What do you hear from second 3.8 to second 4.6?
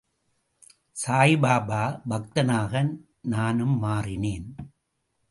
மாறினேன்.